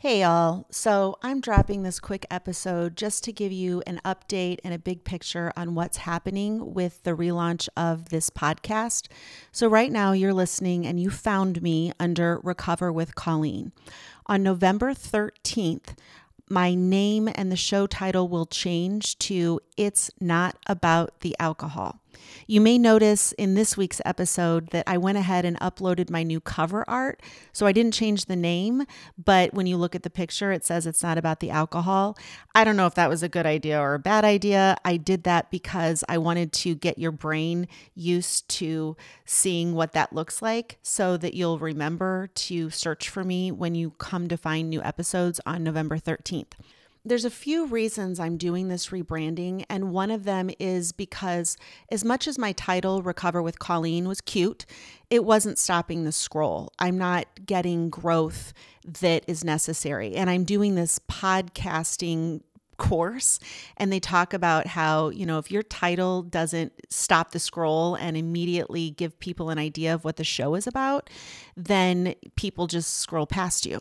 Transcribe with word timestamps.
Hey, 0.00 0.20
y'all. 0.20 0.64
So, 0.70 1.16
I'm 1.22 1.40
dropping 1.40 1.82
this 1.82 1.98
quick 1.98 2.24
episode 2.30 2.96
just 2.96 3.24
to 3.24 3.32
give 3.32 3.50
you 3.50 3.82
an 3.84 4.00
update 4.04 4.60
and 4.62 4.72
a 4.72 4.78
big 4.78 5.02
picture 5.02 5.52
on 5.56 5.74
what's 5.74 5.96
happening 5.96 6.72
with 6.72 7.02
the 7.02 7.16
relaunch 7.16 7.68
of 7.76 8.10
this 8.10 8.30
podcast. 8.30 9.08
So, 9.50 9.66
right 9.66 9.90
now, 9.90 10.12
you're 10.12 10.32
listening 10.32 10.86
and 10.86 11.00
you 11.00 11.10
found 11.10 11.62
me 11.62 11.90
under 11.98 12.38
Recover 12.44 12.92
with 12.92 13.16
Colleen. 13.16 13.72
On 14.26 14.40
November 14.40 14.94
13th, 14.94 15.96
my 16.48 16.76
name 16.76 17.28
and 17.34 17.50
the 17.50 17.56
show 17.56 17.88
title 17.88 18.28
will 18.28 18.46
change 18.46 19.18
to 19.18 19.58
It's 19.76 20.12
Not 20.20 20.54
About 20.68 21.22
the 21.22 21.34
Alcohol. 21.40 21.98
You 22.46 22.60
may 22.60 22.78
notice 22.78 23.32
in 23.32 23.54
this 23.54 23.76
week's 23.76 24.00
episode 24.04 24.70
that 24.70 24.84
I 24.86 24.98
went 24.98 25.18
ahead 25.18 25.44
and 25.44 25.58
uploaded 25.60 26.10
my 26.10 26.22
new 26.22 26.40
cover 26.40 26.84
art. 26.88 27.22
So 27.52 27.66
I 27.66 27.72
didn't 27.72 27.94
change 27.94 28.24
the 28.24 28.36
name, 28.36 28.84
but 29.22 29.52
when 29.52 29.66
you 29.66 29.76
look 29.76 29.94
at 29.94 30.02
the 30.02 30.10
picture, 30.10 30.52
it 30.52 30.64
says 30.64 30.86
it's 30.86 31.02
not 31.02 31.18
about 31.18 31.40
the 31.40 31.50
alcohol. 31.50 32.16
I 32.54 32.64
don't 32.64 32.76
know 32.76 32.86
if 32.86 32.94
that 32.94 33.08
was 33.08 33.22
a 33.22 33.28
good 33.28 33.46
idea 33.46 33.80
or 33.80 33.94
a 33.94 33.98
bad 33.98 34.24
idea. 34.24 34.76
I 34.84 34.96
did 34.96 35.24
that 35.24 35.50
because 35.50 36.04
I 36.08 36.18
wanted 36.18 36.52
to 36.54 36.74
get 36.74 36.98
your 36.98 37.12
brain 37.12 37.68
used 37.94 38.48
to 38.50 38.96
seeing 39.24 39.74
what 39.74 39.92
that 39.92 40.12
looks 40.12 40.40
like 40.40 40.78
so 40.82 41.16
that 41.18 41.34
you'll 41.34 41.58
remember 41.58 42.28
to 42.34 42.70
search 42.70 43.08
for 43.08 43.24
me 43.24 43.52
when 43.52 43.74
you 43.74 43.90
come 43.98 44.28
to 44.28 44.36
find 44.36 44.70
new 44.70 44.82
episodes 44.82 45.40
on 45.46 45.62
November 45.62 45.98
13th 45.98 46.52
there's 47.04 47.24
a 47.24 47.30
few 47.30 47.66
reasons 47.66 48.20
I'm 48.20 48.36
doing 48.36 48.68
this 48.68 48.88
rebranding, 48.88 49.64
and 49.70 49.92
one 49.92 50.10
of 50.10 50.24
them 50.24 50.50
is 50.58 50.92
because 50.92 51.56
as 51.90 52.04
much 52.04 52.28
as 52.28 52.38
my 52.38 52.52
title, 52.52 53.02
Recover 53.02 53.42
with 53.42 53.58
Colleen, 53.58 54.08
was 54.08 54.20
cute, 54.20 54.66
it 55.10 55.24
wasn't 55.24 55.58
stopping 55.58 56.04
the 56.04 56.12
scroll. 56.12 56.72
I'm 56.78 56.98
not 56.98 57.26
getting 57.46 57.88
growth 57.88 58.52
that 59.00 59.24
is 59.26 59.44
necessary. 59.44 60.14
And 60.14 60.28
I'm 60.30 60.44
doing 60.44 60.74
this 60.74 60.98
podcasting 61.10 62.42
course 62.78 63.38
and 63.76 63.92
they 63.92 64.00
talk 64.00 64.32
about 64.32 64.66
how, 64.66 65.10
you 65.10 65.26
know, 65.26 65.38
if 65.38 65.50
your 65.50 65.62
title 65.62 66.22
doesn't 66.22 66.72
stop 66.88 67.32
the 67.32 67.38
scroll 67.38 67.96
and 67.96 68.16
immediately 68.16 68.90
give 68.90 69.18
people 69.20 69.50
an 69.50 69.58
idea 69.58 69.92
of 69.92 70.04
what 70.04 70.16
the 70.16 70.24
show 70.24 70.54
is 70.54 70.66
about, 70.66 71.10
then 71.56 72.14
people 72.36 72.66
just 72.66 72.98
scroll 72.98 73.26
past 73.26 73.66
you. 73.66 73.80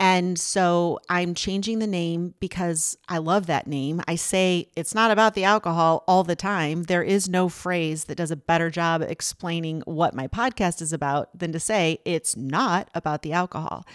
And 0.00 0.38
so 0.38 0.98
I'm 1.08 1.34
changing 1.34 1.78
the 1.78 1.86
name 1.86 2.34
because 2.40 2.96
I 3.08 3.18
love 3.18 3.46
that 3.46 3.66
name. 3.66 4.00
I 4.08 4.16
say 4.16 4.68
it's 4.74 4.94
not 4.94 5.10
about 5.10 5.34
the 5.34 5.44
alcohol 5.44 6.02
all 6.08 6.24
the 6.24 6.34
time. 6.34 6.84
There 6.84 7.02
is 7.02 7.28
no 7.28 7.48
phrase 7.48 8.04
that 8.04 8.16
does 8.16 8.30
a 8.30 8.36
better 8.36 8.70
job 8.70 9.02
explaining 9.02 9.82
what 9.84 10.14
my 10.14 10.26
podcast 10.26 10.82
is 10.82 10.92
about 10.92 11.38
than 11.38 11.52
to 11.52 11.60
say 11.60 11.98
it's 12.04 12.36
not 12.36 12.88
about 12.94 13.22
the 13.22 13.32
alcohol. 13.32 13.86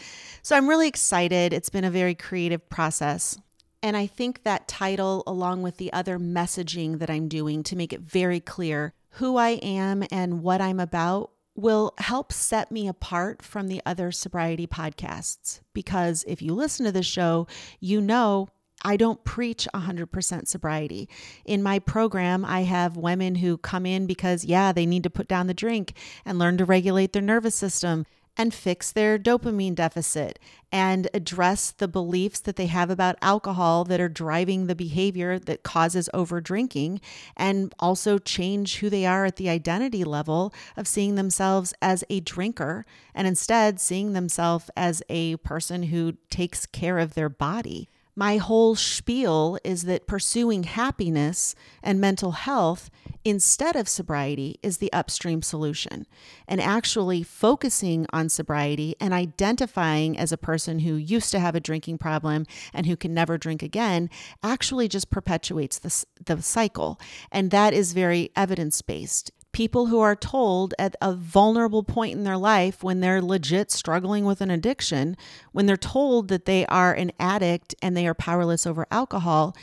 So 0.43 0.55
I'm 0.55 0.69
really 0.69 0.87
excited. 0.87 1.51
It's 1.51 1.69
been 1.69 1.83
a 1.83 1.91
very 1.91 2.15
creative 2.15 2.69
process. 2.69 3.37
And 3.83 3.95
I 3.95 4.07
think 4.07 4.43
that 4.43 4.67
title, 4.67 5.23
along 5.27 5.61
with 5.61 5.77
the 5.77 5.93
other 5.93 6.17
messaging 6.17 6.99
that 6.99 7.09
I'm 7.09 7.27
doing 7.27 7.63
to 7.63 7.75
make 7.75 7.93
it 7.93 8.01
very 8.01 8.39
clear 8.39 8.93
who 9.11 9.37
I 9.37 9.51
am 9.51 10.03
and 10.11 10.41
what 10.41 10.61
I'm 10.61 10.79
about, 10.79 11.31
will 11.55 11.93
help 11.97 12.31
set 12.31 12.71
me 12.71 12.87
apart 12.87 13.41
from 13.41 13.67
the 13.67 13.81
other 13.85 14.11
sobriety 14.11 14.67
podcasts. 14.67 15.61
Because 15.73 16.23
if 16.27 16.41
you 16.41 16.53
listen 16.53 16.85
to 16.85 16.91
the 16.91 17.03
show, 17.03 17.47
you 17.79 17.99
know 17.99 18.49
I 18.83 18.95
don't 18.95 19.23
preach 19.23 19.67
100% 19.73 20.47
sobriety. 20.47 21.09
In 21.45 21.63
my 21.63 21.79
program, 21.79 22.45
I 22.45 22.61
have 22.61 22.95
women 22.95 23.35
who 23.35 23.57
come 23.57 23.85
in 23.85 24.05
because, 24.05 24.45
yeah, 24.45 24.71
they 24.71 24.85
need 24.85 25.03
to 25.03 25.09
put 25.09 25.27
down 25.27 25.47
the 25.47 25.53
drink 25.53 25.93
and 26.25 26.37
learn 26.37 26.57
to 26.57 26.65
regulate 26.65 27.13
their 27.13 27.21
nervous 27.21 27.55
system 27.55 28.05
and 28.37 28.53
fix 28.53 28.91
their 28.91 29.17
dopamine 29.17 29.75
deficit 29.75 30.39
and 30.71 31.07
address 31.13 31.71
the 31.71 31.87
beliefs 31.87 32.39
that 32.39 32.55
they 32.55 32.67
have 32.67 32.89
about 32.89 33.17
alcohol 33.21 33.83
that 33.85 33.99
are 33.99 34.09
driving 34.09 34.67
the 34.67 34.75
behavior 34.75 35.39
that 35.39 35.63
causes 35.63 36.09
over 36.13 36.39
drinking 36.39 37.01
and 37.35 37.73
also 37.79 38.17
change 38.17 38.77
who 38.77 38.89
they 38.89 39.05
are 39.05 39.25
at 39.25 39.37
the 39.37 39.49
identity 39.49 40.03
level 40.03 40.53
of 40.75 40.87
seeing 40.87 41.15
themselves 41.15 41.73
as 41.81 42.03
a 42.09 42.19
drinker 42.19 42.85
and 43.15 43.27
instead 43.27 43.79
seeing 43.79 44.13
themselves 44.13 44.69
as 44.75 45.01
a 45.09 45.35
person 45.37 45.83
who 45.83 46.13
takes 46.29 46.65
care 46.65 46.99
of 46.99 47.13
their 47.13 47.29
body. 47.29 47.89
My 48.19 48.37
whole 48.37 48.73
spiel 48.73 49.59
is 49.63 49.83
that 49.83 50.07
pursuing 50.07 50.63
happiness 50.63 51.53
and 51.83 52.01
mental 52.01 52.31
health 52.31 52.89
instead 53.23 53.75
of 53.75 53.87
sobriety 53.87 54.57
is 54.63 54.77
the 54.77 54.91
upstream 54.91 55.43
solution. 55.43 56.07
And 56.47 56.59
actually 56.59 57.21
focusing 57.21 58.07
on 58.11 58.29
sobriety 58.29 58.95
and 58.99 59.13
identifying 59.13 60.17
as 60.17 60.31
a 60.31 60.37
person 60.37 60.79
who 60.79 60.95
used 60.95 61.29
to 61.29 61.39
have 61.39 61.53
a 61.53 61.59
drinking 61.59 61.99
problem 61.99 62.47
and 62.73 62.87
who 62.87 62.97
can 62.97 63.13
never 63.13 63.37
drink 63.37 63.61
again 63.61 64.09
actually 64.41 64.87
just 64.87 65.11
perpetuates 65.11 65.77
the, 65.77 66.05
the 66.25 66.41
cycle. 66.41 66.99
And 67.31 67.51
that 67.51 67.75
is 67.75 67.93
very 67.93 68.31
evidence 68.35 68.81
based 68.81 69.29
people 69.57 69.87
who 69.87 69.99
are 69.99 70.15
told 70.15 70.75
at 70.77 70.95
a 71.01 71.11
vulnerable 71.15 71.81
point 71.81 72.15
in 72.15 72.23
their 72.23 72.37
life 72.37 72.83
when 72.83 72.99
they're 72.99 73.23
legit 73.23 73.71
struggling 73.71 74.23
with 74.23 74.39
an 74.39 74.51
addiction, 74.51 75.17
when 75.51 75.65
they're 75.65 75.75
told 75.75 76.27
that 76.27 76.45
they 76.45 76.63
are 76.67 76.93
an 76.93 77.11
addict 77.19 77.73
and 77.81 77.97
they 77.97 78.05
are 78.05 78.13
powerless 78.13 78.67
over 78.67 78.85
alcohol, 78.91 79.55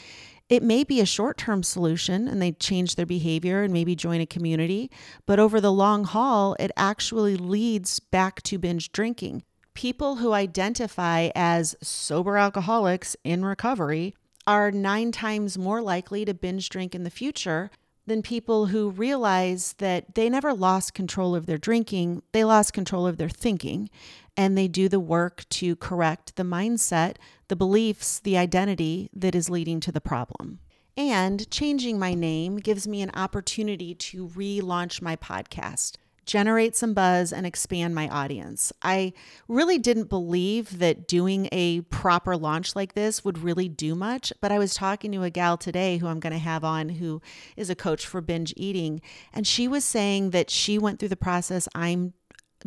it 0.49 0.65
may 0.65 0.83
be 0.83 1.01
a 1.01 1.07
short 1.07 1.39
term 1.39 1.63
solution 1.63 2.27
and 2.27 2.43
they 2.43 2.51
change 2.51 2.97
their 2.97 3.07
behavior 3.07 3.63
and 3.63 3.73
maybe 3.73 3.95
join 3.95 4.21
a 4.21 4.27
community, 4.27 4.91
but 5.27 5.39
over 5.39 5.61
the 5.61 5.71
long 5.71 6.03
haul, 6.03 6.57
it 6.59 6.73
actually 6.77 7.37
leads 7.37 8.01
back 8.01 8.43
to 8.43 8.59
binge 8.59 8.91
drinking. 8.91 9.45
People 9.75 10.17
who 10.17 10.33
identify 10.33 11.31
as 11.37 11.77
sober 11.81 12.37
alcoholics 12.37 13.17
in 13.23 13.45
recovery 13.45 14.17
are 14.45 14.73
nine 14.73 15.13
times 15.13 15.57
more 15.57 15.81
likely 15.81 16.25
to 16.25 16.35
binge 16.35 16.69
drink 16.69 16.97
in 16.97 17.05
the 17.05 17.11
future 17.11 17.71
than 18.07 18.23
people 18.23 18.67
who 18.67 18.91
realize 18.91 19.75
that 19.75 20.15
they 20.15 20.29
never 20.29 20.53
lost 20.53 20.95
control 20.95 21.35
of 21.35 21.47
their 21.47 21.59
drinking, 21.59 22.23
they 22.33 22.45
lost 22.45 22.73
control 22.73 23.07
of 23.07 23.17
their 23.17 23.29
thinking, 23.29 23.89
and 24.37 24.57
they 24.57 24.69
do 24.69 24.89
the 24.89 25.01
work 25.01 25.49
to 25.49 25.77
correct 25.77 26.37
the 26.37 26.43
mindset, 26.43 27.17
the 27.49 27.57
beliefs, 27.57 28.21
the 28.21 28.37
identity 28.37 29.11
that 29.15 29.35
is 29.35 29.49
leading 29.51 29.81
to 29.81 29.93
the 29.93 30.01
problem. 30.01 30.59
And 30.97 31.51
changing 31.51 31.99
my 31.99 32.15
name 32.15 32.57
gives 32.57 32.87
me 32.87 33.03
an 33.03 33.11
opportunity 33.15 33.95
to 33.95 34.29
relaunch 34.29 35.03
my 35.03 35.17
podcast 35.17 35.97
generate 36.27 36.77
some 36.77 36.95
buzz 36.95 37.33
and 37.33 37.47
expand 37.47 37.95
my 37.95 38.09
audience. 38.09 38.73
I 38.83 39.13
really 39.49 39.79
didn't 39.79 40.09
believe 40.09 40.79
that 40.79 41.07
doing 41.07 41.49
a 41.53 41.83
proper 41.83 42.37
launch 42.37 42.75
like 42.75 42.95
this 42.95 43.25
would 43.25 43.39
really 43.39 43.69
do 43.69 43.95
much, 43.95 44.33
but 44.41 44.53
I 44.53 44.59
was 44.59 44.75
talking 44.75 45.13
to 45.13 45.23
a 45.23 45.31
gal 45.31 45.57
today 45.57 45.99
who 45.99 46.07
I'm 46.07 46.21
going 46.21 46.33
to 46.33 46.39
have 46.39 46.65
on 46.65 46.89
who 46.89 47.21
is 47.57 47.71
a 47.71 47.75
coach 47.75 48.07
for 48.07 48.21
binge 48.21 48.55
eating, 48.57 49.01
and 49.33 49.47
she 49.47 49.69
was 49.69 49.85
saying 49.85 50.31
that 50.31 50.51
she 50.51 50.79
went 50.79 50.99
through 50.99 51.09
the 51.09 51.17
process 51.17 51.69
I'm 51.75 52.15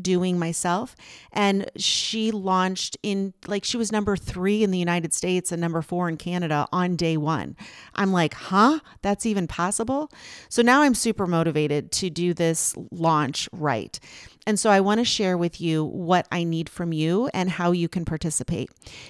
doing 0.01 0.37
myself. 0.39 0.95
And 1.31 1.69
she 1.77 2.31
launched 2.31 2.97
in, 3.03 3.33
like, 3.47 3.63
she 3.63 3.77
was 3.77 3.91
number 3.91 4.15
three 4.15 4.63
in 4.63 4.71
the 4.71 4.77
United 4.77 5.13
States 5.13 5.51
and 5.51 5.61
number 5.61 5.81
four 5.81 6.09
in 6.09 6.17
Canada 6.17 6.67
on 6.71 6.95
day 6.95 7.17
one. 7.17 7.55
I'm 7.95 8.11
like, 8.11 8.33
huh? 8.33 8.79
That's 9.01 9.25
even 9.25 9.47
possible? 9.47 10.11
So 10.49 10.61
now 10.61 10.81
I'm 10.81 10.95
super 10.95 11.27
motivated 11.27 11.91
to 11.93 12.09
do 12.09 12.33
this 12.33 12.75
launch 12.91 13.49
right. 13.51 13.99
And 14.45 14.57
so 14.57 14.69
I 14.69 14.79
want 14.79 14.99
to 14.99 15.05
share 15.05 15.37
with 15.37 15.59
you 15.59 15.83
what 15.83 16.25
I 16.31 16.45
need 16.45 16.69
from 16.69 16.93
you 16.93 17.29
and 17.33 17.49
how 17.49 17.71
you 17.71 17.89
can 17.89 18.05
participate. 18.05 18.69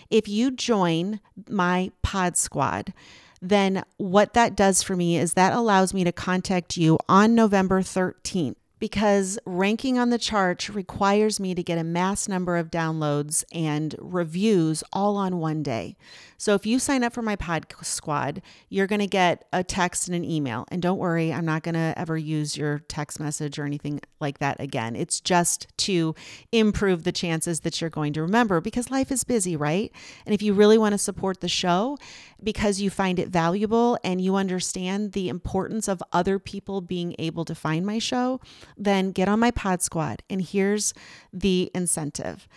If 0.09 0.27
you 0.27 0.49
join 0.49 1.19
my 1.47 1.91
pod 2.01 2.37
squad, 2.37 2.91
then 3.39 3.83
what 3.97 4.33
that 4.33 4.55
does 4.55 4.81
for 4.81 4.95
me 4.95 5.17
is 5.17 5.33
that 5.33 5.53
allows 5.53 5.93
me 5.93 6.03
to 6.03 6.11
contact 6.11 6.75
you 6.75 6.97
on 7.07 7.35
November 7.35 7.81
13th 7.81 8.55
because 8.79 9.39
ranking 9.45 9.97
on 9.97 10.09
the 10.09 10.17
chart 10.17 10.69
requires 10.69 11.39
me 11.39 11.55
to 11.55 11.63
get 11.63 11.77
a 11.77 11.83
mass 11.83 12.27
number 12.27 12.57
of 12.57 12.69
downloads 12.69 13.43
and 13.51 13.95
reviews 13.99 14.83
all 14.93 15.17
on 15.17 15.39
one 15.39 15.63
day. 15.63 15.95
So 16.37 16.53
if 16.53 16.65
you 16.65 16.77
sign 16.77 17.03
up 17.03 17.13
for 17.13 17.23
my 17.23 17.35
pod 17.35 17.65
squad, 17.81 18.41
you're 18.69 18.85
going 18.85 18.99
to 18.99 19.07
get 19.07 19.47
a 19.51 19.63
text 19.63 20.07
and 20.07 20.15
an 20.15 20.23
email. 20.23 20.65
And 20.69 20.81
don't 20.81 20.99
worry, 20.99 21.33
I'm 21.33 21.45
not 21.45 21.63
going 21.63 21.73
to 21.73 21.93
ever 21.97 22.15
use 22.17 22.55
your 22.55 22.79
text 22.87 23.19
message 23.19 23.57
or 23.57 23.65
anything 23.65 23.99
like 24.19 24.37
that 24.37 24.59
again. 24.59 24.95
It's 24.95 25.19
just 25.19 25.67
to 25.77 26.13
improve 26.51 27.03
the 27.03 27.11
chances 27.11 27.61
that 27.61 27.81
you're 27.81 27.89
going 27.89 28.13
to 28.13 28.21
remember 28.21 28.61
because 28.61 28.91
life 28.91 29.11
is 29.11 29.23
busy, 29.23 29.55
right? 29.55 29.91
And 30.25 30.35
if 30.35 30.41
you 30.43 30.53
really 30.53 30.77
want 30.77 30.93
to 30.93 30.99
support 30.99 31.41
the 31.41 31.47
show 31.47 31.97
because 32.43 32.79
you 32.79 32.91
find 32.91 33.17
it 33.17 33.29
valuable 33.29 33.97
and 34.03 34.21
you 34.21 34.35
understand 34.35 35.13
the 35.13 35.29
importance 35.29 35.87
of 35.87 36.03
other 36.13 36.37
people 36.37 36.81
being 36.81 37.15
able 37.17 37.45
to 37.45 37.55
find 37.55 37.83
my 37.85 37.97
show, 37.97 38.39
then 38.75 39.11
get 39.11 39.29
on 39.29 39.39
my 39.39 39.51
pod 39.51 39.81
squad. 39.81 40.23
And 40.29 40.41
here's 40.41 40.93
the 41.31 41.71
incentive. 41.73 42.47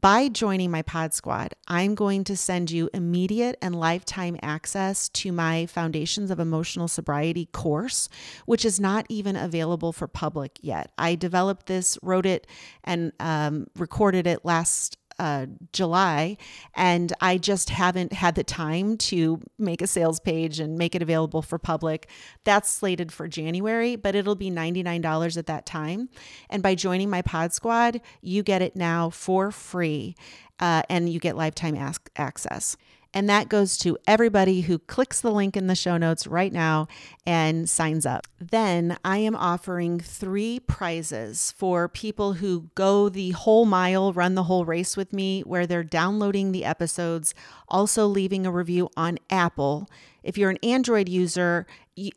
By 0.00 0.28
joining 0.28 0.70
my 0.70 0.82
pod 0.82 1.12
squad, 1.12 1.54
I'm 1.66 1.96
going 1.96 2.22
to 2.24 2.36
send 2.36 2.70
you 2.70 2.88
immediate 2.94 3.56
and 3.60 3.74
lifetime 3.74 4.36
access 4.42 5.08
to 5.10 5.32
my 5.32 5.66
Foundations 5.66 6.30
of 6.30 6.38
Emotional 6.38 6.86
Sobriety 6.86 7.46
course, 7.46 8.08
which 8.46 8.64
is 8.64 8.78
not 8.78 9.06
even 9.08 9.34
available 9.34 9.92
for 9.92 10.06
public 10.06 10.58
yet. 10.62 10.92
I 10.96 11.16
developed 11.16 11.66
this, 11.66 11.98
wrote 12.00 12.26
it, 12.26 12.46
and 12.84 13.12
um, 13.18 13.66
recorded 13.76 14.28
it 14.28 14.44
last 14.44 14.98
uh, 15.18 15.46
July, 15.72 16.36
and 16.74 17.12
I 17.20 17.38
just 17.38 17.70
haven't 17.70 18.12
had 18.12 18.34
the 18.34 18.44
time 18.44 18.96
to 18.98 19.40
make 19.58 19.82
a 19.82 19.86
sales 19.86 20.20
page 20.20 20.60
and 20.60 20.78
make 20.78 20.94
it 20.94 21.02
available 21.02 21.42
for 21.42 21.58
public. 21.58 22.08
That's 22.44 22.70
slated 22.70 23.12
for 23.12 23.28
January, 23.28 23.96
but 23.96 24.14
it'll 24.14 24.34
be 24.34 24.50
$99 24.50 25.36
at 25.36 25.46
that 25.46 25.66
time. 25.66 26.08
And 26.50 26.62
by 26.62 26.74
joining 26.74 27.10
my 27.10 27.22
Pod 27.22 27.52
Squad, 27.52 28.00
you 28.20 28.42
get 28.42 28.62
it 28.62 28.76
now 28.76 29.10
for 29.10 29.50
free 29.50 30.14
uh, 30.60 30.82
and 30.88 31.08
you 31.08 31.20
get 31.20 31.36
lifetime 31.36 31.76
access. 32.16 32.76
And 33.14 33.28
that 33.30 33.48
goes 33.48 33.78
to 33.78 33.96
everybody 34.06 34.60
who 34.60 34.78
clicks 34.78 35.20
the 35.20 35.30
link 35.30 35.56
in 35.56 35.66
the 35.66 35.74
show 35.74 35.96
notes 35.96 36.26
right 36.26 36.52
now 36.52 36.88
and 37.26 37.68
signs 37.68 38.04
up. 38.04 38.26
Then 38.38 38.98
I 39.02 39.18
am 39.18 39.34
offering 39.34 39.98
three 39.98 40.60
prizes 40.60 41.52
for 41.56 41.88
people 41.88 42.34
who 42.34 42.70
go 42.74 43.08
the 43.08 43.30
whole 43.30 43.64
mile, 43.64 44.12
run 44.12 44.34
the 44.34 44.44
whole 44.44 44.66
race 44.66 44.94
with 44.94 45.12
me, 45.14 45.40
where 45.40 45.66
they're 45.66 45.82
downloading 45.82 46.52
the 46.52 46.66
episodes, 46.66 47.34
also 47.66 48.06
leaving 48.06 48.44
a 48.44 48.52
review 48.52 48.90
on 48.94 49.18
Apple. 49.30 49.88
If 50.22 50.36
you're 50.36 50.50
an 50.50 50.58
Android 50.62 51.08
user 51.08 51.66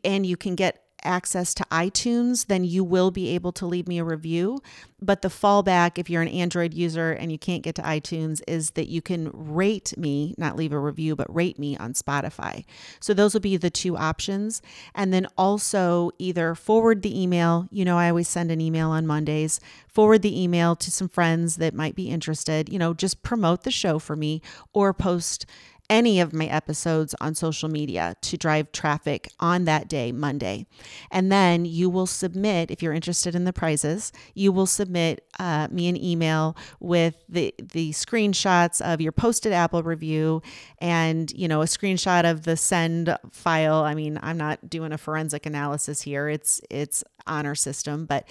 and 0.04 0.26
you 0.26 0.36
can 0.36 0.54
get 0.54 0.81
access 1.04 1.54
to 1.54 1.64
iTunes, 1.70 2.46
then 2.46 2.64
you 2.64 2.84
will 2.84 3.10
be 3.10 3.30
able 3.30 3.52
to 3.52 3.66
leave 3.66 3.88
me 3.88 3.98
a 3.98 4.04
review. 4.04 4.60
But 5.00 5.22
the 5.22 5.28
fallback, 5.28 5.98
if 5.98 6.08
you're 6.08 6.22
an 6.22 6.28
Android 6.28 6.72
user 6.72 7.10
and 7.10 7.32
you 7.32 7.38
can't 7.38 7.64
get 7.64 7.74
to 7.74 7.82
iTunes, 7.82 8.40
is 8.46 8.70
that 8.72 8.88
you 8.88 9.02
can 9.02 9.30
rate 9.32 9.96
me, 9.98 10.34
not 10.38 10.56
leave 10.56 10.72
a 10.72 10.78
review, 10.78 11.16
but 11.16 11.34
rate 11.34 11.58
me 11.58 11.76
on 11.76 11.92
Spotify. 11.94 12.64
So 13.00 13.12
those 13.12 13.34
will 13.34 13.40
be 13.40 13.56
the 13.56 13.70
two 13.70 13.96
options. 13.96 14.62
And 14.94 15.12
then 15.12 15.26
also 15.36 16.12
either 16.18 16.54
forward 16.54 17.02
the 17.02 17.20
email. 17.20 17.68
You 17.72 17.84
know, 17.84 17.98
I 17.98 18.08
always 18.08 18.28
send 18.28 18.52
an 18.52 18.60
email 18.60 18.90
on 18.90 19.06
Mondays. 19.06 19.58
Forward 19.88 20.22
the 20.22 20.40
email 20.40 20.76
to 20.76 20.90
some 20.90 21.08
friends 21.08 21.56
that 21.56 21.74
might 21.74 21.96
be 21.96 22.08
interested. 22.08 22.68
You 22.68 22.78
know, 22.78 22.94
just 22.94 23.22
promote 23.22 23.64
the 23.64 23.70
show 23.72 23.98
for 23.98 24.14
me 24.14 24.40
or 24.72 24.94
post 24.94 25.46
any 25.92 26.20
of 26.20 26.32
my 26.32 26.46
episodes 26.46 27.14
on 27.20 27.34
social 27.34 27.68
media 27.68 28.16
to 28.22 28.38
drive 28.38 28.72
traffic 28.72 29.28
on 29.38 29.66
that 29.66 29.88
day, 29.88 30.10
Monday. 30.10 30.66
And 31.10 31.30
then 31.30 31.66
you 31.66 31.90
will 31.90 32.06
submit, 32.06 32.70
if 32.70 32.82
you're 32.82 32.94
interested 32.94 33.34
in 33.34 33.44
the 33.44 33.52
prizes, 33.52 34.10
you 34.34 34.52
will 34.52 34.64
submit 34.66 35.26
uh, 35.38 35.68
me 35.70 35.88
an 35.88 36.02
email 36.02 36.56
with 36.80 37.22
the, 37.28 37.54
the 37.58 37.90
screenshots 37.90 38.80
of 38.80 39.02
your 39.02 39.12
posted 39.12 39.52
Apple 39.52 39.82
review 39.82 40.40
and, 40.78 41.30
you 41.32 41.46
know, 41.46 41.60
a 41.60 41.66
screenshot 41.66 42.28
of 42.28 42.44
the 42.44 42.56
send 42.56 43.14
file. 43.30 43.84
I 43.84 43.94
mean, 43.94 44.18
I'm 44.22 44.38
not 44.38 44.70
doing 44.70 44.92
a 44.92 44.98
forensic 44.98 45.44
analysis 45.44 46.00
here. 46.00 46.26
It's, 46.26 46.58
it's 46.70 47.04
honor 47.26 47.54
system. 47.54 48.06
But 48.06 48.26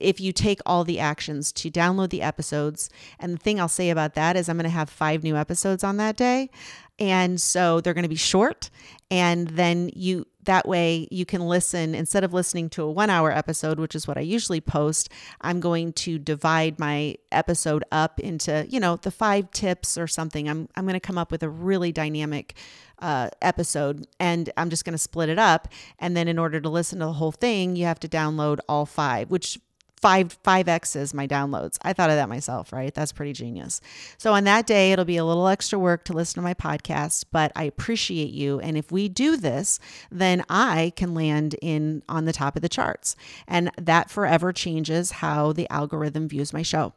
if 0.00 0.20
you 0.20 0.32
take 0.32 0.60
all 0.66 0.84
the 0.84 1.00
actions 1.00 1.50
to 1.52 1.70
download 1.70 2.10
the 2.10 2.22
episodes, 2.22 2.90
and 3.18 3.32
the 3.32 3.38
thing 3.38 3.58
I'll 3.58 3.68
say 3.68 3.88
about 3.88 4.14
that 4.14 4.36
is 4.36 4.48
I'm 4.48 4.56
going 4.56 4.64
to 4.64 4.70
have 4.70 4.90
five 4.90 5.24
new 5.24 5.34
episodes 5.34 5.82
on 5.82 5.96
that 5.96 6.16
day. 6.16 6.50
And 6.98 7.40
so 7.40 7.80
they're 7.80 7.94
going 7.94 8.04
to 8.04 8.08
be 8.08 8.16
short. 8.16 8.70
And 9.10 9.48
then 9.48 9.90
you, 9.94 10.26
that 10.44 10.66
way 10.66 11.06
you 11.10 11.26
can 11.26 11.42
listen 11.42 11.94
instead 11.94 12.24
of 12.24 12.32
listening 12.32 12.70
to 12.70 12.82
a 12.82 12.90
one 12.90 13.10
hour 13.10 13.30
episode, 13.30 13.78
which 13.78 13.94
is 13.94 14.08
what 14.08 14.16
I 14.16 14.22
usually 14.22 14.60
post. 14.60 15.10
I'm 15.40 15.60
going 15.60 15.92
to 15.94 16.18
divide 16.18 16.78
my 16.78 17.16
episode 17.30 17.84
up 17.92 18.18
into, 18.18 18.66
you 18.68 18.80
know, 18.80 18.96
the 18.96 19.10
five 19.10 19.50
tips 19.50 19.98
or 19.98 20.06
something. 20.06 20.48
I'm, 20.48 20.68
I'm 20.74 20.84
going 20.84 20.94
to 20.94 21.00
come 21.00 21.18
up 21.18 21.30
with 21.30 21.42
a 21.42 21.50
really 21.50 21.92
dynamic 21.92 22.54
uh, 22.98 23.28
episode 23.42 24.06
and 24.18 24.50
I'm 24.56 24.70
just 24.70 24.84
going 24.84 24.94
to 24.94 24.98
split 24.98 25.28
it 25.28 25.38
up. 25.38 25.68
And 25.98 26.16
then 26.16 26.28
in 26.28 26.38
order 26.38 26.60
to 26.60 26.68
listen 26.68 27.00
to 27.00 27.06
the 27.06 27.12
whole 27.12 27.32
thing, 27.32 27.76
you 27.76 27.84
have 27.84 28.00
to 28.00 28.08
download 28.08 28.58
all 28.68 28.86
five, 28.86 29.30
which 29.30 29.58
five 30.00 30.38
five 30.42 30.68
x's 30.68 31.14
my 31.14 31.26
downloads. 31.26 31.78
I 31.82 31.92
thought 31.92 32.10
of 32.10 32.16
that 32.16 32.28
myself, 32.28 32.72
right? 32.72 32.94
That's 32.94 33.12
pretty 33.12 33.32
genius. 33.32 33.80
So 34.18 34.32
on 34.34 34.44
that 34.44 34.66
day, 34.66 34.92
it'll 34.92 35.04
be 35.04 35.16
a 35.16 35.24
little 35.24 35.48
extra 35.48 35.78
work 35.78 36.04
to 36.04 36.12
listen 36.12 36.34
to 36.36 36.42
my 36.42 36.54
podcast, 36.54 37.24
but 37.32 37.52
I 37.56 37.64
appreciate 37.64 38.30
you. 38.30 38.60
And 38.60 38.76
if 38.76 38.92
we 38.92 39.08
do 39.08 39.36
this, 39.36 39.78
then 40.10 40.44
I 40.48 40.92
can 40.96 41.14
land 41.14 41.56
in 41.62 42.02
on 42.08 42.24
the 42.24 42.32
top 42.32 42.56
of 42.56 42.62
the 42.62 42.68
charts, 42.68 43.16
and 43.48 43.70
that 43.78 44.10
forever 44.10 44.52
changes 44.52 45.12
how 45.12 45.52
the 45.52 45.68
algorithm 45.70 46.28
views 46.28 46.52
my 46.52 46.62
show. 46.62 46.92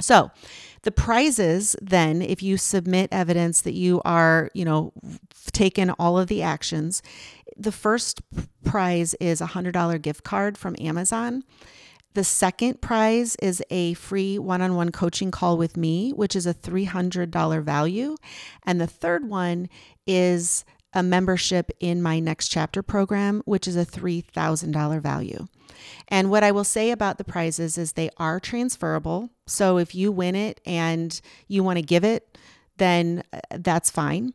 So, 0.00 0.30
the 0.82 0.92
prizes 0.92 1.74
then, 1.80 2.22
if 2.22 2.42
you 2.42 2.58
submit 2.58 3.08
evidence 3.10 3.62
that 3.62 3.72
you 3.72 4.02
are, 4.04 4.50
you 4.54 4.64
know, 4.64 4.92
taken 5.52 5.90
all 5.90 6.18
of 6.18 6.28
the 6.28 6.42
actions, 6.42 7.02
the 7.56 7.72
first 7.72 8.20
prize 8.64 9.14
is 9.14 9.40
a 9.40 9.46
$100 9.46 10.02
gift 10.02 10.22
card 10.22 10.58
from 10.58 10.76
Amazon. 10.78 11.42
The 12.16 12.24
second 12.24 12.80
prize 12.80 13.36
is 13.42 13.62
a 13.68 13.92
free 13.92 14.38
one 14.38 14.62
on 14.62 14.74
one 14.74 14.90
coaching 14.90 15.30
call 15.30 15.58
with 15.58 15.76
me, 15.76 16.12
which 16.12 16.34
is 16.34 16.46
a 16.46 16.54
$300 16.54 17.62
value. 17.62 18.16
And 18.64 18.80
the 18.80 18.86
third 18.86 19.28
one 19.28 19.68
is 20.06 20.64
a 20.94 21.02
membership 21.02 21.70
in 21.78 22.00
my 22.00 22.18
next 22.18 22.48
chapter 22.48 22.82
program, 22.82 23.42
which 23.44 23.68
is 23.68 23.76
a 23.76 23.84
$3,000 23.84 25.02
value. 25.02 25.46
And 26.08 26.30
what 26.30 26.42
I 26.42 26.52
will 26.52 26.64
say 26.64 26.90
about 26.90 27.18
the 27.18 27.24
prizes 27.24 27.76
is 27.76 27.92
they 27.92 28.08
are 28.16 28.40
transferable. 28.40 29.28
So 29.46 29.76
if 29.76 29.94
you 29.94 30.10
win 30.10 30.34
it 30.34 30.62
and 30.64 31.20
you 31.48 31.62
want 31.62 31.76
to 31.76 31.82
give 31.82 32.02
it, 32.02 32.38
then 32.78 33.24
uh, 33.30 33.40
that's 33.50 33.90
fine. 33.90 34.32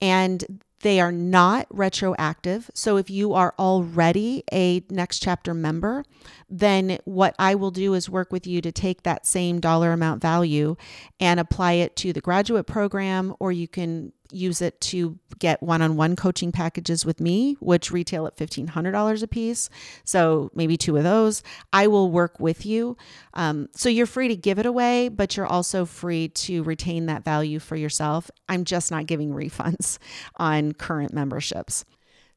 And 0.00 0.62
they 0.80 1.00
are 1.00 1.12
not 1.12 1.66
retroactive. 1.70 2.70
So 2.74 2.96
if 2.96 3.08
you 3.08 3.32
are 3.32 3.54
already 3.58 4.44
a 4.52 4.84
Next 4.90 5.20
Chapter 5.20 5.54
member, 5.54 6.04
then 6.48 6.98
what 7.04 7.34
I 7.38 7.54
will 7.54 7.70
do 7.70 7.94
is 7.94 8.10
work 8.10 8.30
with 8.30 8.46
you 8.46 8.60
to 8.60 8.70
take 8.70 9.02
that 9.02 9.26
same 9.26 9.60
dollar 9.60 9.92
amount 9.92 10.20
value 10.20 10.76
and 11.18 11.40
apply 11.40 11.72
it 11.74 11.96
to 11.96 12.12
the 12.12 12.20
graduate 12.20 12.66
program, 12.66 13.34
or 13.40 13.52
you 13.52 13.68
can 13.68 14.12
use 14.30 14.60
it 14.60 14.80
to 14.80 15.18
get 15.38 15.62
one-on-one 15.62 16.16
coaching 16.16 16.52
packages 16.52 17.04
with 17.04 17.20
me 17.20 17.56
which 17.60 17.90
retail 17.90 18.26
at 18.26 18.36
$1500 18.36 19.22
a 19.22 19.26
piece. 19.26 19.68
So 20.04 20.50
maybe 20.54 20.76
two 20.76 20.96
of 20.96 21.04
those. 21.04 21.42
I 21.72 21.86
will 21.86 22.10
work 22.10 22.40
with 22.40 22.64
you. 22.64 22.96
Um, 23.34 23.68
so 23.72 23.88
you're 23.88 24.06
free 24.06 24.28
to 24.28 24.36
give 24.36 24.58
it 24.58 24.66
away 24.66 25.08
but 25.08 25.36
you're 25.36 25.46
also 25.46 25.84
free 25.84 26.28
to 26.28 26.62
retain 26.62 27.06
that 27.06 27.24
value 27.24 27.58
for 27.58 27.76
yourself. 27.76 28.30
I'm 28.48 28.64
just 28.64 28.90
not 28.90 29.06
giving 29.06 29.30
refunds 29.30 29.98
on 30.36 30.72
current 30.72 31.12
memberships. 31.12 31.84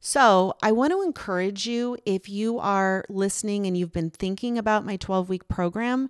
So, 0.02 0.54
I 0.62 0.72
want 0.72 0.92
to 0.92 1.02
encourage 1.02 1.66
you 1.66 1.98
if 2.06 2.26
you 2.26 2.58
are 2.58 3.04
listening 3.10 3.66
and 3.66 3.76
you've 3.76 3.92
been 3.92 4.08
thinking 4.08 4.56
about 4.56 4.86
my 4.86 4.96
12 4.96 5.28
week 5.28 5.46
program, 5.46 6.08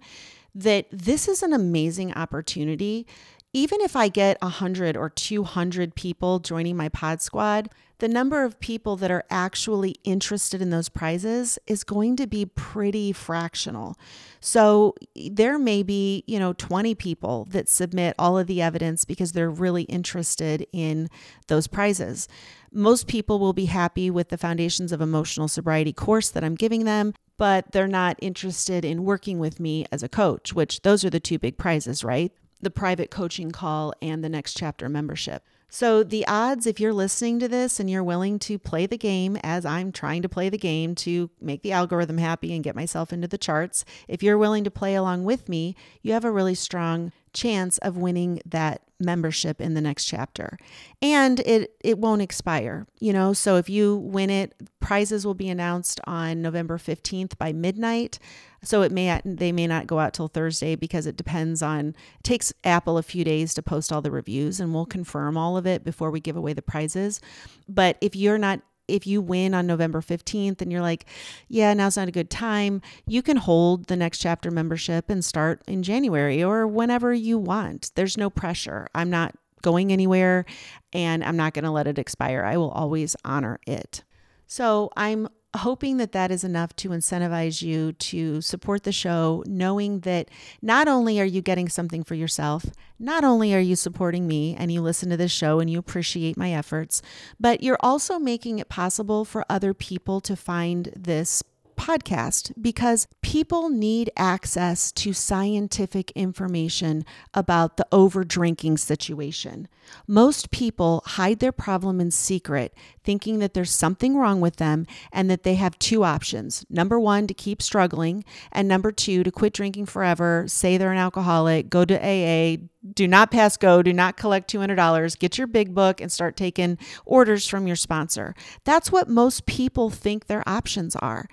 that 0.55 0.87
this 0.93 1.27
is 1.27 1.43
an 1.43 1.53
amazing 1.53 2.13
opportunity 2.15 3.07
even 3.53 3.81
if 3.81 3.97
I 3.97 4.09
get 4.09 4.41
100 4.43 4.97
or 4.97 5.11
200 5.11 5.95
people 5.95 6.39
joining 6.39 6.77
my 6.77 6.89
pod 6.89 7.21
squad, 7.21 7.69
the 7.99 8.09
number 8.09 8.45
of 8.45 8.59
people 8.61 8.97
that 8.97 9.11
are 9.11 9.25
actually 9.29 9.97
interested 10.05 10.63
in 10.63 10.71
those 10.71 10.89
prizes 10.89 11.59
is 11.67 11.85
going 11.85 12.17
to 12.17 12.27
be 12.27 12.47
pretty 12.47 13.13
fractional. 13.13 13.99
So 14.41 14.95
there 15.15 15.59
may 15.59 15.83
be, 15.83 16.25
you 16.27 16.39
know, 16.39 16.55
20 16.55 16.95
people 16.95 17.47
that 17.51 17.69
submit 17.69 18.15
all 18.19 18.39
of 18.39 18.47
the 18.47 18.63
evidence 18.63 19.05
because 19.05 19.33
they're 19.33 19.51
really 19.51 19.83
interested 19.83 20.67
in 20.73 21.11
those 21.49 21.67
prizes. 21.67 22.27
Most 22.73 23.07
people 23.07 23.39
will 23.39 23.53
be 23.53 23.67
happy 23.67 24.11
with 24.11 24.29
the 24.31 24.39
Foundations 24.39 24.93
of 24.93 25.01
Emotional 25.01 25.49
Sobriety 25.49 25.93
course 25.93 26.31
that 26.31 26.45
I'm 26.45 26.55
giving 26.55 26.85
them, 26.85 27.13
but 27.37 27.73
they're 27.73 27.89
not 27.89 28.17
interested 28.23 28.85
in 28.85 29.05
working 29.05 29.39
with 29.39 29.61
me 29.61 29.85
as 29.93 30.03
a 30.03 30.09
coach, 30.09 30.55
which 30.55 30.83
those 30.83 31.05
are 31.05 31.11
the 31.11 31.21
two 31.21 31.39
big 31.39 31.59
prizes, 31.59 32.03
right? 32.03 32.33
The 32.61 32.71
private 32.71 33.11
coaching 33.11 33.51
call 33.51 33.93
and 34.03 34.23
the 34.23 34.29
next 34.29 34.57
chapter 34.57 34.89
membership. 34.89 35.45
So, 35.73 36.03
the 36.03 36.27
odds, 36.27 36.67
if 36.67 36.81
you're 36.81 36.93
listening 36.93 37.39
to 37.39 37.47
this 37.47 37.79
and 37.79 37.89
you're 37.89 38.03
willing 38.03 38.41
to 38.41 38.59
play 38.59 38.87
the 38.87 38.99
game 38.99 39.39
as 39.45 39.65
I'm 39.65 39.93
trying 39.93 40.23
to 40.23 40.29
play 40.29 40.49
the 40.49 40.59
game 40.59 40.97
to 40.97 41.31
make 41.41 41.63
the 41.63 41.71
algorithm 41.71 42.19
happy 42.19 42.53
and 42.53 42.65
get 42.65 42.75
myself 42.75 43.13
into 43.13 43.29
the 43.29 43.39
charts, 43.39 43.85
if 44.09 44.21
you're 44.21 44.37
willing 44.37 44.65
to 44.65 44.71
play 44.71 44.97
along 44.97 45.23
with 45.23 45.49
me, 45.49 45.77
you 46.03 46.13
have 46.13 46.25
a 46.25 46.31
really 46.33 46.57
strong 46.57 47.13
chance 47.33 47.79
of 47.79 47.97
winning 47.97 48.41
that 48.45 48.83
membership 49.01 49.61
in 49.61 49.75
the 49.75 49.81
next 49.81 50.05
chapter. 50.05 50.59
And 51.01 51.41
it 51.41 51.75
it 51.83 51.99
won't 51.99 52.23
expire, 52.23 52.87
you 52.99 53.13
know. 53.13 53.33
So 53.33 53.57
if 53.57 53.69
you 53.69 53.97
win 53.97 54.31
it, 54.31 54.55
prizes 54.81 55.27
will 55.27 55.35
be 55.35 55.49
announced 55.49 56.01
on 56.05 56.43
November 56.43 56.79
15th 56.79 57.39
by 57.39 57.53
midnight. 57.53 58.19
So 58.63 58.83
it 58.83 58.93
may 58.93 59.21
they 59.25 59.53
may 59.53 59.67
not 59.67 59.87
go 59.87 59.99
out 59.99 60.13
till 60.13 60.29
Thursday 60.29 60.77
because 60.77 61.07
it 61.07 61.17
depends 61.17 61.63
on 61.63 61.89
it 61.89 62.23
takes 62.23 62.53
Apple 62.63 62.99
a 62.99 63.03
few 63.03 63.25
days 63.25 63.55
to 63.55 63.63
post 63.63 63.91
all 63.91 64.03
the 64.03 64.11
reviews 64.11 64.61
and 64.61 64.75
we'll 64.75 64.87
confirm 64.87 65.37
all 65.37 65.57
of 65.57 65.67
it 65.67 65.83
before 65.83 66.11
we 66.11 66.21
give 66.21 66.37
away 66.37 66.53
the 66.53 66.63
prizes. 66.63 67.21
But 67.69 67.97
if 68.01 68.15
you're 68.15 68.39
not 68.39 68.61
if 68.91 69.07
you 69.07 69.21
win 69.21 69.55
on 69.55 69.67
November 69.67 70.01
15th 70.01 70.61
and 70.61 70.71
you're 70.71 70.83
like, 70.83 71.07
yeah, 71.49 71.73
now's 71.75 71.97
not 71.97 72.09
a 72.09 72.13
good 72.13 72.31
time, 72.31 72.83
you 73.07 73.23
can 73.23 73.37
hold 73.37 73.87
the 73.87 73.97
next 73.97 74.19
chapter 74.19 74.51
membership 74.51 75.09
and 75.09 75.25
start 75.25 75.63
in 75.67 75.83
January 75.83 76.43
or 76.43 76.67
whenever 76.67 77.13
you 77.13 77.39
want. 77.39 77.91
There's 77.95 78.17
no 78.17 78.31
pressure. 78.31 78.89
I'm 78.95 79.11
not 79.11 79.35
going 79.63 79.93
anywhere 79.93 80.45
and 80.93 81.23
I'm 81.23 81.37
not 81.37 81.55
going 81.55 81.65
to 81.65 81.71
let 81.71 81.87
it 81.87 81.99
expire. 81.99 82.45
I 82.45 82.57
will 82.57 82.71
always 82.71 83.17
honor 83.25 83.61
it. 83.67 84.03
So 84.47 84.91
I'm 84.97 85.29
hoping 85.57 85.97
that 85.97 86.13
that 86.13 86.31
is 86.31 86.45
enough 86.45 86.75
to 86.77 86.91
incentivize 86.91 87.63
you 87.63 87.93
to 87.93 88.41
support 88.41 88.85
the 88.85 88.93
show, 88.93 89.43
knowing 89.47 90.01
that 90.01 90.31
not 90.63 90.87
only 90.87 91.21
are 91.21 91.25
you 91.25 91.41
getting 91.43 91.69
something 91.69 92.05
for 92.05 92.15
yourself, 92.15 92.67
not 92.99 93.25
only 93.25 93.55
are 93.55 93.61
you 93.61 93.75
supporting 93.75 94.27
me 94.27 94.55
and 94.57 94.73
you 94.73 94.81
listen 94.81 95.11
to 95.11 95.17
this 95.17 95.33
show 95.33 95.59
and 95.59 95.69
you 95.69 95.79
appreciate 95.79 96.37
my 96.37 96.53
efforts, 96.53 97.03
but 97.41 97.63
you're 97.63 97.79
also 97.81 98.19
making 98.19 98.59
it 98.59 98.69
possible 98.69 99.25
for 99.25 99.45
other 99.49 99.75
people 99.75 100.21
to 100.21 100.37
find 100.37 100.93
this 100.97 101.43
podcast 101.81 102.53
because 102.61 103.09
people 103.23 103.71
need 103.71 104.11
access 104.15 104.93
to 104.93 105.15
scientific 105.15 106.11
information 106.13 107.05
about 107.33 107.79
the 107.79 107.87
over 107.91 108.23
drinking 108.23 108.77
situation. 108.77 109.67
Most 110.07 110.51
people 110.51 111.03
hide 111.07 111.39
their 111.39 111.53
problem 111.53 112.01
in 112.01 112.11
secret, 112.11 112.75
thinking 113.03 113.39
that 113.39 113.55
there's 113.55 113.71
something 113.71 114.17
wrong 114.17 114.41
with 114.41 114.57
them 114.57 114.87
and 115.11 115.31
that 115.31 115.43
they 115.43 115.55
have 115.55 115.79
two 115.79 116.05
options. 116.05 116.65
Number 116.69 117.01
one, 117.01 117.27
to 117.27 117.35
keep 117.35 117.63
struggling, 117.63 118.25
and 118.53 118.69
number 118.69 118.93
two, 118.93 119.25
to 119.25 119.33
quit 119.33 119.55
drinking 119.55 119.87
forever, 119.87 120.45
say 120.47 120.77
they're 120.77 120.93
an 120.93 120.99
alcoholic, 120.99 121.71
go 121.71 121.85
to 121.85 121.97
AA, 121.97 122.59
do 122.95 123.07
not 123.07 123.31
pass 123.31 123.57
go, 123.57 123.83
do 123.83 123.93
not 123.93 124.17
collect 124.17 124.53
$200, 124.53 125.19
get 125.19 125.39
your 125.39 125.47
big 125.47 125.75
book 125.75 126.01
and 126.01 126.11
start 126.11 126.37
taking 126.37 126.79
orders 127.05 127.47
from 127.47 127.67
your 127.67 127.77
sponsor. 127.77 128.35
That's 128.65 128.93
what 128.93 129.09
most 129.09 129.47
people 129.47 129.91
think 129.91 130.27
their 130.27 130.47
options 130.49 130.97
are. 130.97 131.27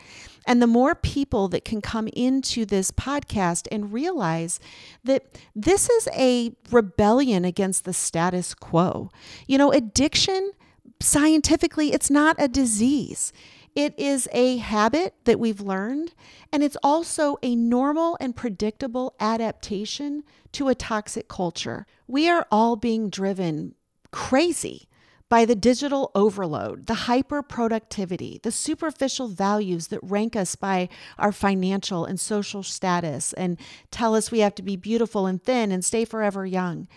And 0.47 0.61
the 0.61 0.67
more 0.67 0.95
people 0.95 1.49
that 1.49 1.65
can 1.65 1.81
come 1.81 2.07
into 2.07 2.65
this 2.65 2.89
podcast 2.89 3.67
and 3.69 3.91
realize 3.91 4.61
that 5.03 5.25
this 5.53 5.89
is 5.89 6.07
a 6.13 6.53
rebellion 6.71 7.43
against 7.43 7.83
the 7.83 7.93
status 7.93 8.53
quo. 8.53 9.11
You 9.45 9.57
know, 9.57 9.73
addiction, 9.73 10.53
scientifically, 11.01 11.91
it's 11.91 12.09
not 12.09 12.37
a 12.39 12.47
disease. 12.47 13.33
It 13.75 13.93
is 13.99 14.29
a 14.31 14.57
habit 14.57 15.13
that 15.25 15.39
we've 15.39 15.61
learned, 15.61 16.13
and 16.51 16.63
it's 16.63 16.77
also 16.81 17.37
a 17.43 17.55
normal 17.55 18.17
and 18.19 18.35
predictable 18.35 19.13
adaptation 19.19 20.23
to 20.53 20.69
a 20.69 20.75
toxic 20.75 21.27
culture. 21.27 21.85
We 22.07 22.29
are 22.29 22.47
all 22.49 22.77
being 22.77 23.09
driven 23.09 23.75
crazy 24.11 24.87
by 25.29 25.45
the 25.45 25.55
digital 25.55 26.11
overload, 26.15 26.85
the 26.87 26.93
hyper 26.93 27.41
productivity, 27.41 28.39
the 28.43 28.51
superficial 28.51 29.27
values 29.27 29.87
that 29.87 29.99
rank 30.01 30.35
us 30.35 30.55
by 30.55 30.87
our 31.17 31.31
financial 31.31 32.05
and 32.05 32.19
social 32.19 32.63
status 32.63 33.33
and 33.33 33.57
tell 33.91 34.15
us 34.15 34.31
we 34.31 34.39
have 34.39 34.55
to 34.55 34.63
be 34.63 34.75
beautiful 34.75 35.25
and 35.25 35.43
thin 35.43 35.71
and 35.71 35.83
stay 35.83 36.05
forever 36.05 36.45
young. 36.45 36.87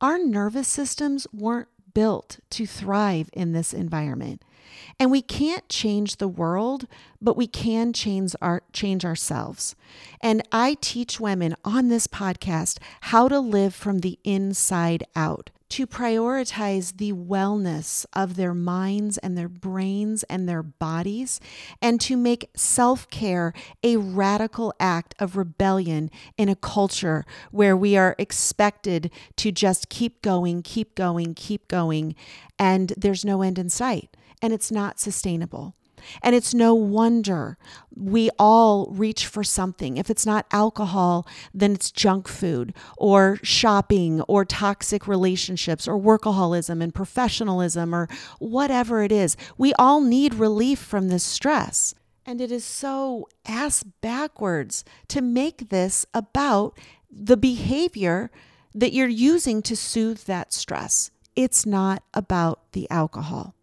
Our 0.00 0.18
nervous 0.18 0.68
systems 0.68 1.26
weren't 1.32 1.68
built 1.94 2.40
to 2.50 2.66
thrive 2.66 3.30
in 3.32 3.52
this 3.52 3.72
environment. 3.72 4.42
And 4.98 5.10
we 5.10 5.22
can't 5.22 5.66
change 5.68 6.16
the 6.16 6.28
world, 6.28 6.86
but 7.22 7.36
we 7.36 7.46
can 7.46 7.92
change 7.92 8.34
our 8.42 8.62
change 8.72 9.04
ourselves. 9.04 9.74
And 10.20 10.46
I 10.52 10.76
teach 10.80 11.20
women 11.20 11.54
on 11.64 11.88
this 11.88 12.06
podcast 12.06 12.78
how 13.02 13.28
to 13.28 13.40
live 13.40 13.74
from 13.74 14.00
the 14.00 14.18
inside 14.24 15.04
out 15.14 15.50
to 15.68 15.86
prioritize 15.86 16.96
the 16.96 17.12
wellness 17.12 18.06
of 18.12 18.36
their 18.36 18.54
minds 18.54 19.18
and 19.18 19.36
their 19.36 19.48
brains 19.48 20.22
and 20.24 20.48
their 20.48 20.62
bodies, 20.62 21.40
and 21.82 22.00
to 22.00 22.16
make 22.16 22.50
self 22.54 23.08
care 23.10 23.52
a 23.82 23.96
radical 23.96 24.72
act 24.78 25.14
of 25.18 25.36
rebellion 25.36 26.10
in 26.36 26.48
a 26.48 26.56
culture 26.56 27.24
where 27.50 27.76
we 27.76 27.96
are 27.96 28.14
expected 28.18 29.10
to 29.36 29.50
just 29.50 29.88
keep 29.88 30.22
going, 30.22 30.62
keep 30.62 30.94
going, 30.94 31.34
keep 31.34 31.68
going, 31.68 32.14
and 32.58 32.92
there's 32.96 33.24
no 33.24 33.42
end 33.42 33.58
in 33.58 33.68
sight, 33.68 34.16
and 34.40 34.52
it's 34.52 34.70
not 34.70 35.00
sustainable. 35.00 35.74
And 36.22 36.34
it's 36.34 36.54
no 36.54 36.74
wonder 36.74 37.58
we 37.94 38.30
all 38.38 38.88
reach 38.90 39.26
for 39.26 39.42
something. 39.42 39.96
If 39.96 40.10
it's 40.10 40.26
not 40.26 40.46
alcohol, 40.50 41.26
then 41.54 41.72
it's 41.72 41.90
junk 41.90 42.28
food 42.28 42.74
or 42.96 43.38
shopping 43.42 44.20
or 44.22 44.44
toxic 44.44 45.08
relationships 45.08 45.88
or 45.88 45.98
workaholism 45.98 46.82
and 46.82 46.94
professionalism 46.94 47.94
or 47.94 48.08
whatever 48.38 49.02
it 49.02 49.12
is. 49.12 49.36
We 49.56 49.72
all 49.74 50.00
need 50.00 50.34
relief 50.34 50.78
from 50.78 51.08
this 51.08 51.24
stress. 51.24 51.94
And 52.26 52.40
it 52.40 52.50
is 52.50 52.64
so 52.64 53.28
ass 53.46 53.82
backwards 53.82 54.84
to 55.08 55.22
make 55.22 55.68
this 55.70 56.04
about 56.12 56.76
the 57.10 57.36
behavior 57.36 58.30
that 58.74 58.92
you're 58.92 59.08
using 59.08 59.62
to 59.62 59.76
soothe 59.76 60.20
that 60.24 60.52
stress. 60.52 61.10
It's 61.34 61.64
not 61.64 62.02
about 62.12 62.72
the 62.72 62.90
alcohol. 62.90 63.55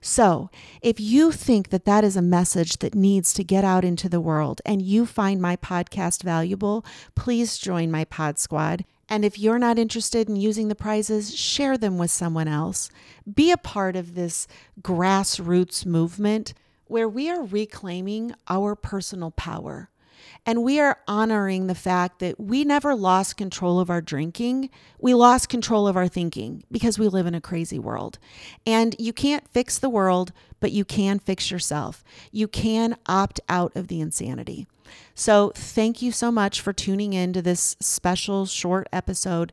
So, 0.00 0.50
if 0.82 1.00
you 1.00 1.32
think 1.32 1.70
that 1.70 1.84
that 1.84 2.04
is 2.04 2.16
a 2.16 2.22
message 2.22 2.78
that 2.78 2.94
needs 2.94 3.32
to 3.34 3.44
get 3.44 3.64
out 3.64 3.84
into 3.84 4.08
the 4.08 4.20
world 4.20 4.60
and 4.64 4.82
you 4.82 5.06
find 5.06 5.40
my 5.40 5.56
podcast 5.56 6.22
valuable, 6.22 6.84
please 7.14 7.58
join 7.58 7.90
my 7.90 8.04
pod 8.04 8.38
squad. 8.38 8.84
And 9.08 9.24
if 9.24 9.38
you're 9.38 9.58
not 9.58 9.78
interested 9.78 10.28
in 10.28 10.36
using 10.36 10.68
the 10.68 10.74
prizes, 10.74 11.34
share 11.34 11.78
them 11.78 11.96
with 11.96 12.10
someone 12.10 12.48
else. 12.48 12.90
Be 13.32 13.52
a 13.52 13.56
part 13.56 13.94
of 13.94 14.14
this 14.14 14.48
grassroots 14.82 15.86
movement 15.86 16.54
where 16.86 17.08
we 17.08 17.30
are 17.30 17.42
reclaiming 17.42 18.34
our 18.48 18.74
personal 18.74 19.30
power. 19.30 19.90
And 20.44 20.62
we 20.62 20.80
are 20.80 20.98
honoring 21.08 21.66
the 21.66 21.74
fact 21.74 22.20
that 22.20 22.38
we 22.38 22.64
never 22.64 22.94
lost 22.94 23.36
control 23.36 23.80
of 23.80 23.90
our 23.90 24.00
drinking. 24.00 24.70
We 25.00 25.14
lost 25.14 25.48
control 25.48 25.88
of 25.88 25.96
our 25.96 26.08
thinking 26.08 26.64
because 26.70 26.98
we 26.98 27.08
live 27.08 27.26
in 27.26 27.34
a 27.34 27.40
crazy 27.40 27.78
world. 27.78 28.18
And 28.64 28.94
you 28.98 29.12
can't 29.12 29.48
fix 29.48 29.78
the 29.78 29.90
world, 29.90 30.32
but 30.60 30.72
you 30.72 30.84
can 30.84 31.18
fix 31.18 31.50
yourself. 31.50 32.04
You 32.30 32.48
can 32.48 32.96
opt 33.06 33.40
out 33.48 33.74
of 33.76 33.88
the 33.88 34.00
insanity. 34.00 34.66
So, 35.14 35.52
thank 35.54 36.00
you 36.00 36.12
so 36.12 36.30
much 36.30 36.60
for 36.60 36.72
tuning 36.72 37.12
in 37.12 37.32
to 37.32 37.42
this 37.42 37.76
special 37.80 38.46
short 38.46 38.88
episode. 38.92 39.52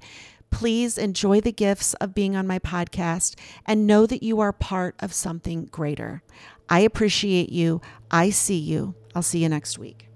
Please 0.52 1.00
enjoy 1.00 1.42
the 1.42 1.52
gifts 1.52 1.96
of 1.96 2.14
being 2.14 2.36
on 2.36 2.46
my 2.46 2.60
podcast 2.60 3.36
and 3.66 3.88
know 3.88 4.06
that 4.06 4.22
you 4.22 4.40
are 4.40 4.54
part 4.54 4.96
of 5.00 5.12
something 5.12 5.66
greater. 5.66 6.22
I 6.70 6.82
appreciate 6.82 7.50
you. 7.50 7.82
I 8.12 8.30
see 8.30 8.60
you. 8.60 8.94
I'll 9.16 9.24
see 9.24 9.40
you 9.40 9.50
next 9.50 9.80
week. 9.80 10.13